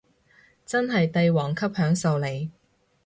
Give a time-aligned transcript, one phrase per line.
[0.65, 2.49] 真係帝王級享受嚟